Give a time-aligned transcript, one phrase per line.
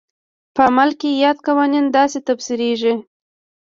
[0.55, 2.93] په عمل کې یاد قوانین داسې تفسیرېږي.